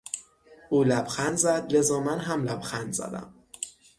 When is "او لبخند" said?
0.69-1.35